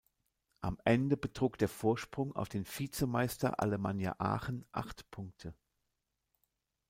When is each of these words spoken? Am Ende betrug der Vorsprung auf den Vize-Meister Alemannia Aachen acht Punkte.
Am 0.61 0.79
Ende 0.83 1.15
betrug 1.15 1.59
der 1.59 1.69
Vorsprung 1.69 2.35
auf 2.35 2.49
den 2.49 2.65
Vize-Meister 2.65 3.59
Alemannia 3.59 4.15
Aachen 4.17 4.65
acht 4.71 5.07
Punkte. 5.11 5.53